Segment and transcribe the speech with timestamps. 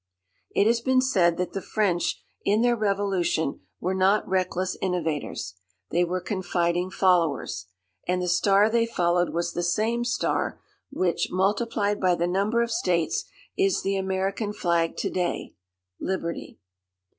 [0.49, 5.53] It has been said that the French in their Revolution were not reckless innovators.
[5.91, 7.67] They were confiding followers.
[8.07, 10.59] And the star they followed was the same star
[10.89, 13.25] which, multiplied by the number of states,
[13.55, 15.53] is the American flag to day
[15.99, 16.57] Liberty.